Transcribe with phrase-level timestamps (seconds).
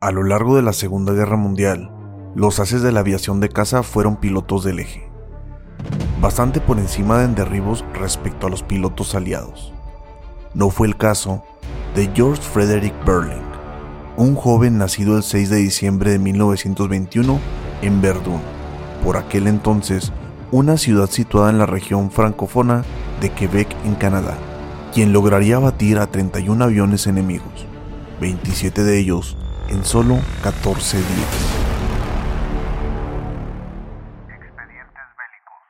[0.00, 1.90] A lo largo de la Segunda Guerra Mundial,
[2.36, 5.10] los haces de la aviación de caza fueron pilotos del eje,
[6.20, 9.72] bastante por encima en derribos respecto a los pilotos aliados.
[10.54, 11.42] No fue el caso
[11.96, 13.42] de George Frederick Berling,
[14.16, 17.40] un joven nacido el 6 de diciembre de 1921
[17.82, 18.40] en Verdun,
[19.04, 20.12] por aquel entonces
[20.52, 22.84] una ciudad situada en la región francófona
[23.20, 24.38] de Quebec en Canadá,
[24.94, 27.66] quien lograría batir a 31 aviones enemigos,
[28.20, 29.36] 27 de ellos
[29.68, 31.08] en solo 14 días.
[34.28, 35.62] Expedientes bélicos.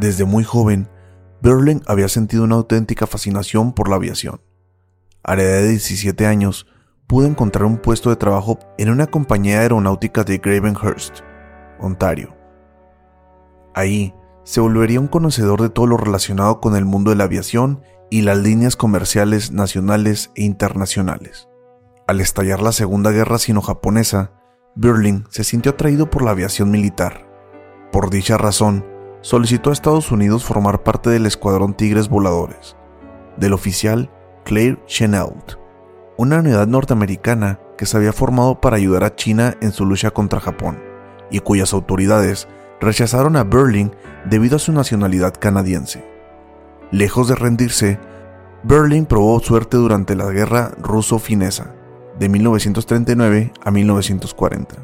[0.00, 0.88] Desde muy joven,
[1.42, 4.40] Berlin había sentido una auténtica fascinación por la aviación.
[5.22, 6.66] A la edad de 17 años,
[7.06, 11.20] pudo encontrar un puesto de trabajo en una compañía aeronáutica de Gravenhurst,
[11.78, 12.36] Ontario.
[13.74, 17.82] Ahí, se volvería un conocedor de todo lo relacionado con el mundo de la aviación
[18.10, 21.48] y las líneas comerciales nacionales e internacionales.
[22.06, 24.32] Al estallar la Segunda Guerra Sino-Japonesa,
[24.74, 27.28] Berlin se sintió atraído por la aviación militar.
[27.92, 28.84] Por dicha razón,
[29.20, 32.76] solicitó a Estados Unidos formar parte del Escuadrón Tigres Voladores,
[33.36, 34.10] del oficial
[34.44, 35.58] Claire Chennault,
[36.16, 40.40] una unidad norteamericana que se había formado para ayudar a China en su lucha contra
[40.40, 40.82] Japón,
[41.30, 42.48] y cuyas autoridades
[42.80, 43.92] rechazaron a Berlin
[44.24, 46.04] debido a su nacionalidad canadiense.
[46.90, 47.98] Lejos de rendirse,
[48.62, 51.74] Berlin probó suerte durante la Guerra Ruso-Finesa
[52.18, 54.76] de 1939 a 1940,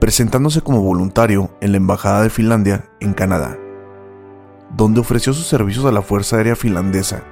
[0.00, 3.56] presentándose como voluntario en la Embajada de Finlandia en Canadá,
[4.76, 7.22] donde ofreció sus servicios a la Fuerza Aérea Finlandesa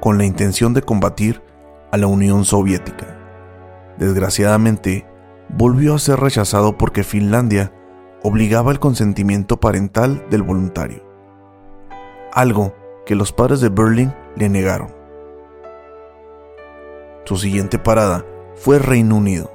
[0.00, 1.42] con la intención de combatir
[1.92, 3.18] a la Unión Soviética.
[3.98, 5.06] Desgraciadamente,
[5.48, 7.72] volvió a ser rechazado porque Finlandia
[8.26, 11.00] obligaba el consentimiento parental del voluntario,
[12.32, 12.74] algo
[13.06, 14.88] que los padres de Berlin le negaron.
[17.24, 18.24] Su siguiente parada
[18.56, 19.52] fue Reino Unido,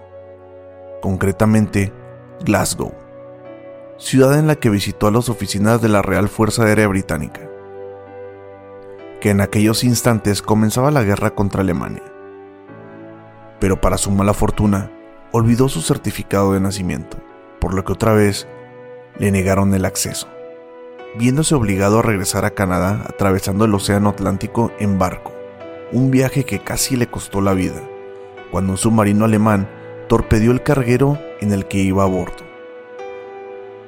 [1.02, 1.92] concretamente
[2.46, 2.94] Glasgow,
[3.98, 7.42] ciudad en la que visitó a las oficinas de la Real Fuerza Aérea Británica,
[9.20, 12.04] que en aquellos instantes comenzaba la guerra contra Alemania.
[13.60, 14.90] Pero para su mala fortuna,
[15.34, 17.18] olvidó su certificado de nacimiento,
[17.60, 18.48] por lo que otra vez
[19.22, 20.28] le negaron el acceso,
[21.16, 25.32] viéndose obligado a regresar a Canadá atravesando el Océano Atlántico en barco,
[25.92, 27.84] un viaje que casi le costó la vida,
[28.50, 29.70] cuando un submarino alemán
[30.08, 32.44] torpedió el carguero en el que iba a bordo.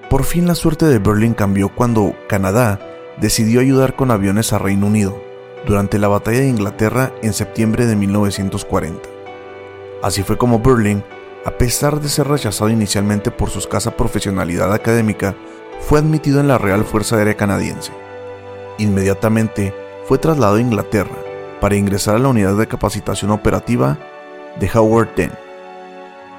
[0.07, 2.79] Por fin la suerte de Berlin cambió cuando Canadá
[3.19, 5.19] decidió ayudar con aviones a Reino Unido
[5.65, 9.09] durante la batalla de Inglaterra en septiembre de 1940.
[10.03, 11.03] Así fue como Berlin
[11.45, 15.35] a pesar de ser rechazado inicialmente por su escasa profesionalidad académica,
[15.81, 17.91] fue admitido en la Real Fuerza Aérea Canadiense.
[18.77, 19.73] Inmediatamente
[20.05, 21.17] fue trasladado a Inglaterra
[21.59, 23.97] para ingresar a la unidad de capacitación operativa
[24.59, 25.31] de Howard Ten,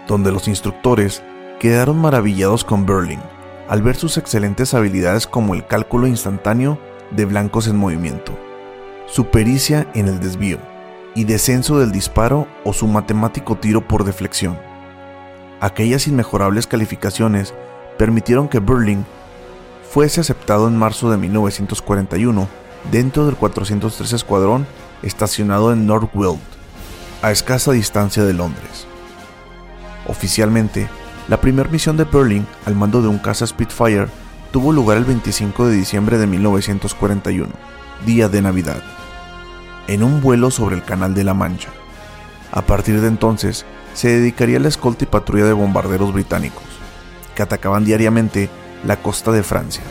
[0.09, 1.23] donde los instructores
[1.59, 3.21] quedaron maravillados con Berlin
[3.69, 6.79] al ver sus excelentes habilidades como el cálculo instantáneo
[7.11, 8.33] de blancos en movimiento,
[9.07, 10.59] su pericia en el desvío
[11.15, 14.59] y descenso del disparo o su matemático tiro por deflexión.
[15.65, 17.55] Aquellas inmejorables calificaciones
[17.97, 19.07] permitieron que Berlin
[19.91, 22.47] fuese aceptado en marzo de 1941
[22.93, 24.67] dentro del 403 Escuadrón
[25.01, 26.39] estacionado en North Weald,
[27.23, 28.87] a escasa distancia de Londres.
[30.07, 30.87] Oficialmente,
[31.29, 34.09] la primera misión de Berlin al mando de un caza Spitfire
[34.53, 37.49] tuvo lugar el 25 de diciembre de 1941,
[38.05, 38.83] día de Navidad,
[39.87, 41.71] en un vuelo sobre el Canal de la Mancha.
[42.55, 46.63] A partir de entonces, se dedicaría a la escolta y patrulla de bombarderos británicos,
[47.35, 48.49] que atacaban diariamente
[48.85, 49.83] la costa de Francia.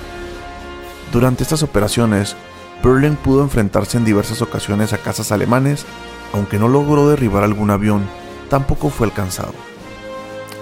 [1.11, 2.37] Durante estas operaciones,
[2.81, 5.85] Berlin pudo enfrentarse en diversas ocasiones a cazas alemanes,
[6.31, 8.05] aunque no logró derribar algún avión,
[8.49, 9.53] tampoco fue alcanzado.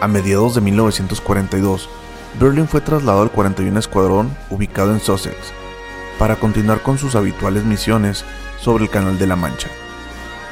[0.02, 1.88] A mediados de 1942,
[2.40, 5.36] Berlin fue trasladado al 41 Escuadrón ubicado en Sussex,
[6.18, 8.26] para continuar con sus habituales misiones
[8.60, 9.70] sobre el Canal de la Mancha.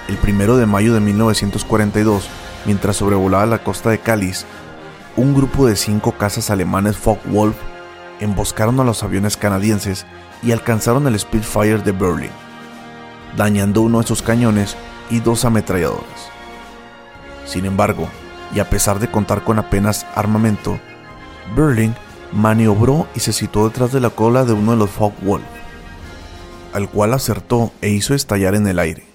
[0.10, 2.28] El 1 de mayo de 1942,
[2.66, 4.46] Mientras sobrevolaba la costa de Cáliz,
[5.16, 7.56] un grupo de cinco cazas alemanes Focke-Wulf
[8.20, 10.06] emboscaron a los aviones canadienses
[10.44, 12.32] y alcanzaron el Spitfire de Berlin,
[13.38, 14.76] dañando uno de sus cañones
[15.10, 16.30] y dos ametralladoras.
[17.46, 18.10] Sin embargo,
[18.54, 20.80] y a pesar de contar con apenas armamento,
[21.56, 21.96] Berlin
[22.34, 25.44] maniobró y se situó detrás de la cola de uno de los Focke-Wulf,
[26.74, 29.09] al cual acertó e hizo estallar en el aire.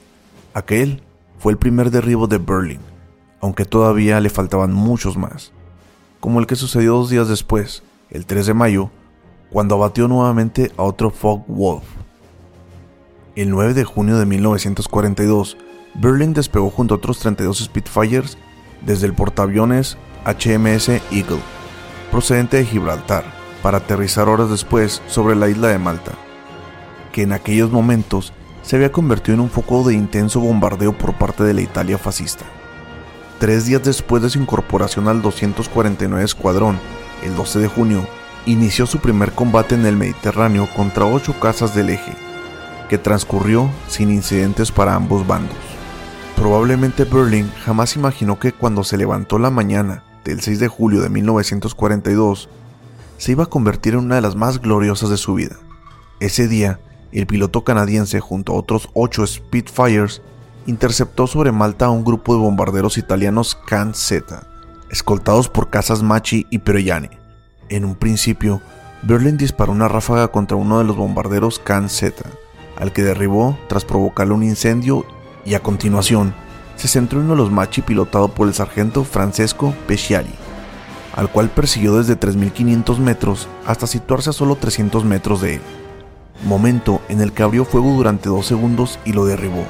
[0.54, 1.02] Aquel
[1.38, 2.80] fue el primer derribo de Berlin
[3.44, 5.52] aunque todavía le faltaban muchos más,
[6.18, 8.90] como el que sucedió dos días después, el 3 de mayo,
[9.50, 11.84] cuando abatió nuevamente a otro Fog Wolf,
[13.36, 15.58] El 9 de junio de 1942,
[15.92, 18.38] Berlin despegó junto a otros 32 Spitfires
[18.80, 21.42] desde el portaaviones HMS Eagle,
[22.10, 23.24] procedente de Gibraltar,
[23.62, 26.12] para aterrizar horas después sobre la isla de Malta,
[27.12, 28.32] que en aquellos momentos
[28.64, 32.44] se había convertido en un foco de intenso bombardeo por parte de la Italia fascista.
[33.38, 36.78] Tres días después de su incorporación al 249 Escuadrón,
[37.22, 38.06] el 12 de junio,
[38.46, 42.12] inició su primer combate en el Mediterráneo contra ocho casas del eje,
[42.88, 45.56] que transcurrió sin incidentes para ambos bandos.
[46.36, 51.10] Probablemente Berlin jamás imaginó que cuando se levantó la mañana del 6 de julio de
[51.10, 52.48] 1942,
[53.18, 55.56] se iba a convertir en una de las más gloriosas de su vida.
[56.20, 56.80] Ese día,
[57.20, 60.20] el piloto canadiense junto a otros ocho Spitfires
[60.66, 64.46] interceptó sobre Malta a un grupo de bombarderos italianos Can-Z,
[64.90, 67.10] escoltados por casas Machi y Perellane.
[67.68, 68.60] En un principio,
[69.02, 72.24] Berlin disparó una ráfaga contra uno de los bombarderos Can-Z,
[72.76, 75.06] al que derribó tras provocarle un incendio
[75.44, 76.34] y a continuación
[76.76, 80.34] se centró en uno de los Machi pilotado por el sargento Francesco Pesciari,
[81.14, 85.60] al cual persiguió desde 3.500 metros hasta situarse a solo 300 metros de él,
[86.42, 89.64] momento en el que abrió fuego durante dos segundos y lo derribó.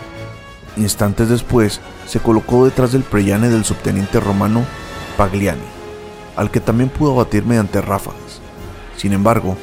[0.77, 4.65] Instantes después, se colocó detrás del preyane del subteniente romano
[5.17, 5.63] Pagliani,
[6.37, 8.41] al que también pudo abatir mediante ráfagas.
[8.97, 9.57] Sin embargo,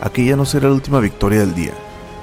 [0.00, 1.72] aquella no será la última victoria del día,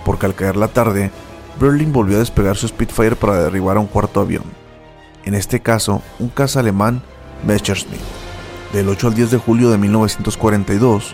[0.06, 1.12] porque al caer la tarde,
[1.60, 4.44] Berlin volvió a despegar su Spitfire para derribar a un cuarto avión,
[5.26, 7.04] en este caso un caza alemán
[7.46, 8.02] Messerschmitt.
[8.74, 11.14] Del 8 al 10 de julio de 1942,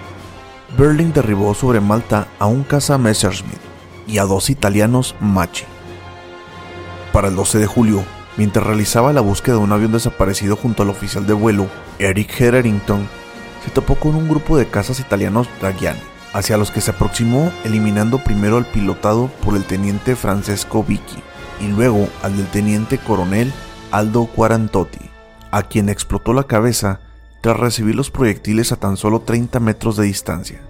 [0.75, 3.59] Berlin derribó sobre Malta a un caza Messerschmitt
[4.05, 5.65] y a dos italianos Machi.
[7.13, 8.03] Para el 12 de julio,
[8.35, 11.67] mientras realizaba la búsqueda de un avión desaparecido junto al oficial de vuelo,
[11.99, 13.07] Eric Hetherington,
[13.63, 15.99] se topó con un grupo de cazas italianos Draghiani,
[16.33, 21.23] hacia los que se aproximó eliminando primero al pilotado por el teniente Francesco Vicky
[21.61, 23.51] y luego al del teniente coronel
[23.91, 25.09] Aldo Quarantotti,
[25.51, 26.99] a quien explotó la cabeza
[27.41, 30.61] tras recibir los proyectiles a tan solo 30 metros de distancia.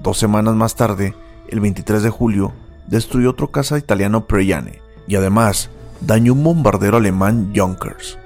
[0.00, 1.14] Dos semanas más tarde,
[1.48, 2.52] el 23 de julio,
[2.86, 5.70] destruyó otro caza italiano Preyane y además
[6.00, 8.18] dañó un bombardero alemán Junkers.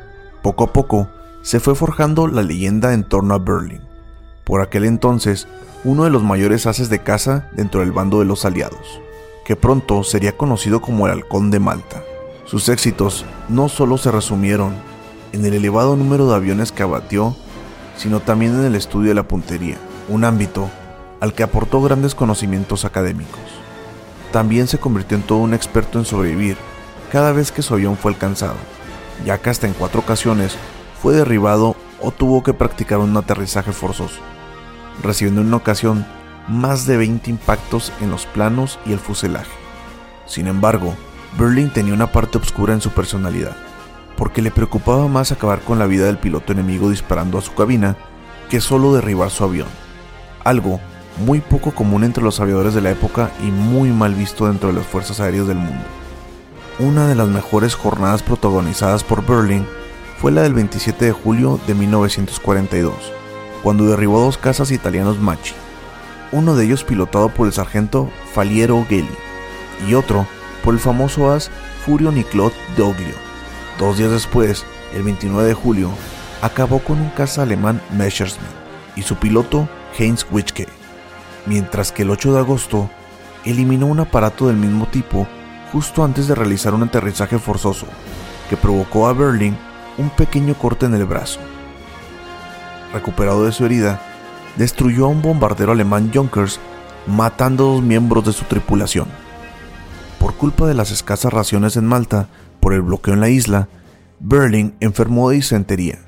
[0.43, 1.09] Poco a poco
[1.43, 3.81] se fue forjando la leyenda en torno a Berlin,
[4.45, 5.49] por aquel entonces
[5.85, 9.01] uno de los mayores haces de caza dentro del bando de los aliados,
[9.45, 12.03] que pronto sería conocido como el Halcón de Malta.
[12.45, 14.75] Sus éxitos no solo se resumieron
[15.33, 17.35] en el elevado número de aviones que abatió,
[18.03, 19.77] sino también en el estudio de la puntería,
[20.09, 20.69] un ámbito
[21.21, 23.39] al que aportó grandes conocimientos académicos.
[24.33, 26.57] También se convirtió en todo un experto en sobrevivir
[27.13, 28.57] cada vez que su avión fue alcanzado,
[29.25, 30.57] ya que hasta en cuatro ocasiones
[31.01, 34.21] fue derribado o tuvo que practicar un aterrizaje forzoso,
[35.01, 36.05] recibiendo en una ocasión
[36.49, 39.53] más de 20 impactos en los planos y el fuselaje.
[40.27, 40.97] Sin embargo,
[41.39, 43.55] Berlin tenía una parte oscura en su personalidad,
[44.23, 47.97] porque le preocupaba más acabar con la vida del piloto enemigo disparando a su cabina
[48.49, 49.67] que solo derribar su avión,
[50.45, 50.79] algo
[51.27, 54.77] muy poco común entre los aviadores de la época y muy mal visto dentro de
[54.77, 55.83] las fuerzas aéreas del mundo.
[56.79, 59.67] Una de las mejores jornadas protagonizadas por Berlin
[60.19, 62.95] fue la del 27 de julio de 1942,
[63.65, 65.55] cuando derribó dos cazas italianos Machi,
[66.31, 69.17] uno de ellos pilotado por el sargento Faliero Gelli
[69.89, 70.29] y otro
[70.63, 71.51] por el famoso as
[71.85, 73.32] Furio Niclot Doglio.
[73.79, 74.65] Dos días después,
[74.95, 75.91] el 29 de julio,
[76.41, 78.51] acabó con un caza alemán Messerschmitt
[78.97, 80.69] y su piloto Heinz Wittke,
[81.47, 82.91] mientras que el 8 de agosto
[83.45, 85.27] eliminó un aparato del mismo tipo
[85.73, 87.87] justo antes de realizar un aterrizaje forzoso
[88.51, 89.57] que provocó a Berlin
[89.97, 91.41] un pequeño corte en el brazo.
[92.93, 94.01] Recuperado de su herida,
[94.57, 96.61] destruyó a un bombardero alemán Junkers,
[97.07, 99.07] matando a dos miembros de su tripulación.
[100.19, 102.29] Por culpa de las escasas raciones en Malta
[102.63, 103.69] por el bloqueo en la isla,
[104.21, 105.99] Berlin enfermó de disentería,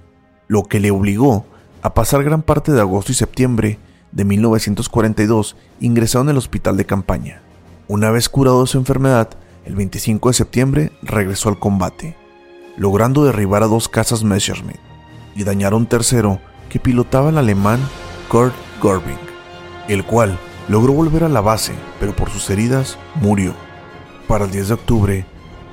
[0.46, 1.44] lo que le obligó
[1.82, 3.80] a pasar gran parte de agosto y septiembre
[4.12, 7.42] de 1942 ingresado en el hospital de campaña.
[7.88, 9.30] Una vez curado de su enfermedad,
[9.64, 12.16] el 25 de septiembre regresó al combate,
[12.76, 14.78] logrando derribar a dos cazas Messerschmitt
[15.34, 17.80] y dañar a un tercero que pilotaba el alemán
[18.30, 19.18] Kurt Gorbing,
[19.88, 23.54] el cual logró volver a la base, pero por sus heridas murió.
[24.28, 25.26] Para el 10 de octubre,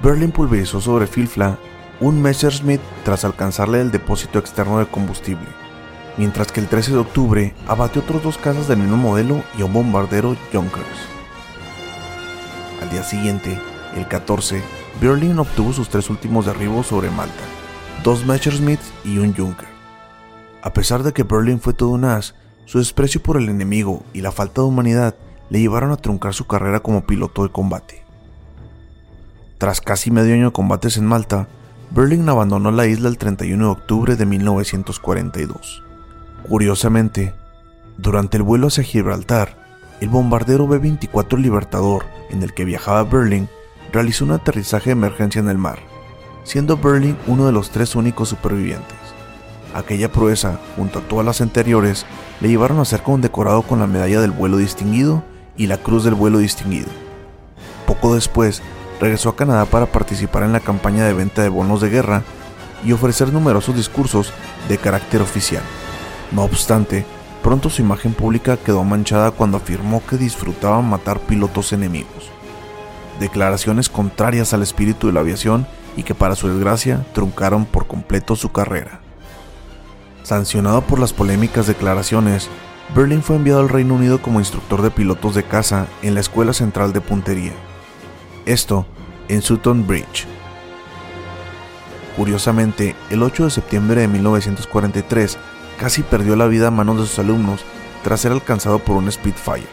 [0.04, 1.60] Berlin pulverizó sobre Filfla
[2.00, 5.48] un Messerschmitt tras alcanzarle el depósito externo de combustible,
[6.18, 9.72] mientras que el 13 de octubre abatió otros dos cazas del mismo modelo y un
[9.72, 10.88] bombardero Junkers.
[12.82, 13.60] Al día siguiente,
[13.96, 14.64] el 14,
[15.00, 17.44] Berlin obtuvo sus tres últimos derribos sobre Malta,
[18.04, 19.70] dos Messerschmitt y un Junker.
[20.64, 22.34] A pesar de que Berlin fue todo un as,
[22.66, 25.16] su desprecio por el enemigo y la falta de humanidad
[25.50, 28.11] le llevaron a truncar su carrera como piloto de combate.
[29.62, 31.48] Tras casi medio año de combates en Malta,
[31.92, 35.84] Berling abandonó la isla el 31 de octubre de 1942.
[36.50, 37.36] Curiosamente,
[37.96, 39.56] durante el vuelo hacia Gibraltar,
[40.00, 43.50] el bombardero B-24 Libertador, en el que viajaba Berling,
[43.94, 45.78] realizó un aterrizaje de emergencia en el mar,
[46.44, 48.98] siendo Berling uno de los tres únicos supervivientes.
[49.76, 52.08] Aquella proeza, junto a todas las anteriores,
[52.40, 55.24] le llevaron a ser condecorado con la medalla del vuelo distinguido
[55.56, 56.90] y la cruz del vuelo distinguido.
[57.86, 58.64] Poco después,
[59.02, 62.22] regresó a Canadá para participar en la campaña de venta de bonos de guerra
[62.86, 64.32] y ofrecer numerosos discursos
[64.70, 65.64] de carácter oficial.
[66.32, 67.04] No obstante,
[67.42, 72.30] pronto su imagen pública quedó manchada cuando afirmó que disfrutaba matar pilotos enemigos.
[73.20, 75.66] Declaraciones contrarias al espíritu de la aviación
[75.98, 79.00] y que para su desgracia truncaron por completo su carrera.
[80.24, 82.50] Sancionado por las polémicas declaraciones,
[82.96, 86.54] Berlin fue enviado al Reino Unido como instructor de pilotos de caza en la Escuela
[86.54, 87.54] Central de Puntería.
[88.46, 88.86] Esto
[89.28, 90.26] en Sutton Bridge.
[92.18, 95.38] Curiosamente, el 8 de septiembre de 1943
[95.80, 97.62] casi perdió la vida a manos de sus alumnos
[98.04, 99.68] tras ser alcanzado por un Spitfire.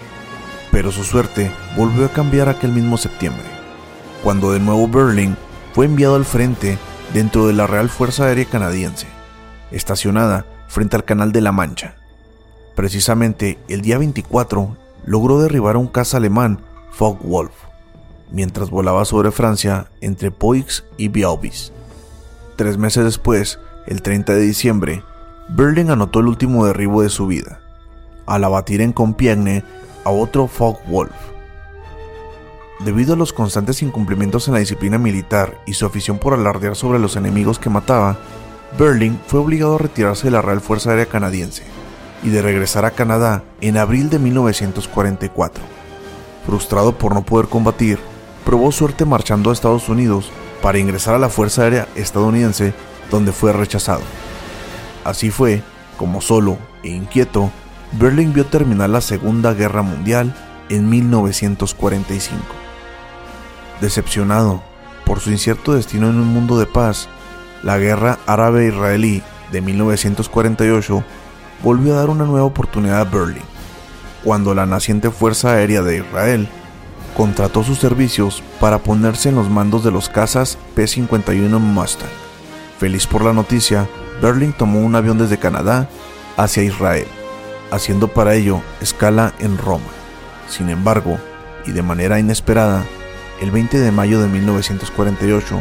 [0.70, 3.44] Pero su suerte volvió a cambiar aquel mismo septiembre,
[4.22, 5.36] cuando de nuevo Berlin
[5.74, 6.78] fue enviado al frente
[7.14, 9.06] dentro de la Real Fuerza Aérea Canadiense,
[9.70, 11.96] estacionada frente al Canal de la Mancha.
[12.76, 16.60] Precisamente el día 24 logró derribar a un caza alemán,
[16.92, 17.67] Focke-Wulf,
[18.30, 21.72] mientras volaba sobre Francia entre Poix y Bialbis.
[22.56, 25.02] Tres meses después, el 30 de diciembre,
[25.48, 27.60] Berlin anotó el último derribo de su vida,
[28.26, 29.64] al abatir en Compiègne
[30.04, 31.12] a otro Focke-Wulf.
[32.80, 36.98] Debido a los constantes incumplimientos en la disciplina militar y su afición por alardear sobre
[36.98, 38.18] los enemigos que mataba,
[38.78, 41.64] Berlin fue obligado a retirarse de la Real Fuerza Aérea Canadiense
[42.22, 45.64] y de regresar a Canadá en abril de 1944.
[46.46, 47.98] Frustrado por no poder combatir,
[48.48, 52.72] probó suerte marchando a Estados Unidos para ingresar a la Fuerza Aérea estadounidense,
[53.10, 54.00] donde fue rechazado.
[55.04, 55.62] Así fue,
[55.98, 57.50] como solo e inquieto,
[57.92, 60.34] Berlin vio terminar la Segunda Guerra Mundial
[60.70, 62.42] en 1945.
[63.82, 64.62] Decepcionado
[65.04, 67.06] por su incierto destino en un mundo de paz,
[67.62, 71.04] la guerra árabe-israelí de 1948
[71.62, 73.42] volvió a dar una nueva oportunidad a Berlin,
[74.24, 76.48] cuando la naciente Fuerza Aérea de Israel
[77.18, 82.08] contrató sus servicios para ponerse en los mandos de los cazas P-51 Mustang.
[82.78, 83.88] Feliz por la noticia,
[84.22, 85.88] Berlin tomó un avión desde Canadá
[86.36, 87.08] hacia Israel,
[87.72, 89.90] haciendo para ello escala en Roma.
[90.48, 91.18] Sin embargo,
[91.66, 92.84] y de manera inesperada,
[93.40, 95.60] el 20 de mayo de 1948,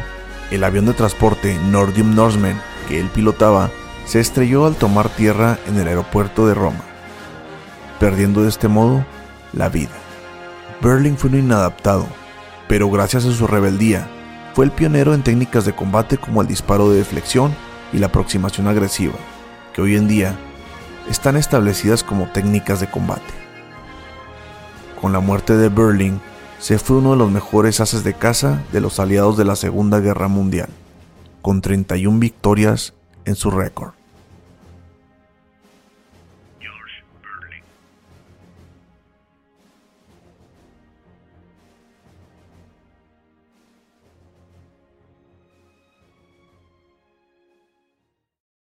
[0.51, 3.71] el avión de transporte Nordium Norseman que él pilotaba
[4.05, 6.83] se estrelló al tomar tierra en el aeropuerto de Roma,
[7.99, 9.03] perdiendo de este modo
[9.53, 10.06] la vida.
[10.81, 12.05] Berlin fue un inadaptado,
[12.67, 14.07] pero gracias a su rebeldía,
[14.53, 17.55] fue el pionero en técnicas de combate como el disparo de deflexión
[17.93, 19.15] y la aproximación agresiva,
[19.73, 20.37] que hoy en día
[21.09, 23.33] están establecidas como técnicas de combate.
[25.01, 26.19] Con la muerte de Berlin,
[26.59, 29.99] se fue uno de los mejores haces de caza de los aliados de la Segunda
[29.99, 30.69] Guerra Mundial,
[31.41, 32.93] con 31 victorias
[33.25, 33.93] en su récord.